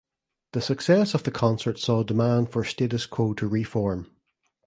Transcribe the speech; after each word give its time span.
The 0.53 0.61
success 0.61 1.13
of 1.13 1.21
the 1.21 1.29
concert 1.29 1.77
saw 1.77 2.01
demand 2.01 2.49
for 2.49 2.63
Status 2.63 3.05
Quo 3.05 3.35
to 3.35 3.45
reform. 3.47 4.07